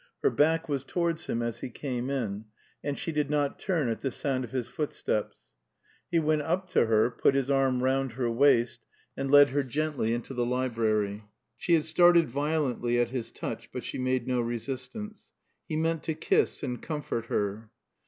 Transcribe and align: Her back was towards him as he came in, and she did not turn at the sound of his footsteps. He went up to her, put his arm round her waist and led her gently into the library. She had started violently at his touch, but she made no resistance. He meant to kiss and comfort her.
Her 0.23 0.31
back 0.31 0.67
was 0.67 0.83
towards 0.83 1.27
him 1.27 1.43
as 1.43 1.59
he 1.59 1.69
came 1.69 2.09
in, 2.09 2.45
and 2.83 2.97
she 2.97 3.11
did 3.11 3.29
not 3.29 3.59
turn 3.59 3.87
at 3.87 4.01
the 4.01 4.09
sound 4.09 4.43
of 4.43 4.49
his 4.49 4.67
footsteps. 4.67 5.45
He 6.09 6.17
went 6.17 6.41
up 6.41 6.67
to 6.69 6.87
her, 6.87 7.11
put 7.11 7.35
his 7.35 7.51
arm 7.51 7.83
round 7.83 8.13
her 8.13 8.27
waist 8.31 8.83
and 9.15 9.29
led 9.29 9.49
her 9.51 9.61
gently 9.61 10.11
into 10.15 10.33
the 10.33 10.43
library. 10.43 11.25
She 11.55 11.75
had 11.75 11.85
started 11.85 12.29
violently 12.29 12.99
at 12.99 13.11
his 13.11 13.29
touch, 13.29 13.69
but 13.71 13.83
she 13.83 13.99
made 13.99 14.25
no 14.27 14.41
resistance. 14.41 15.29
He 15.69 15.75
meant 15.77 16.01
to 16.05 16.15
kiss 16.15 16.63
and 16.63 16.81
comfort 16.81 17.27
her. 17.27 17.69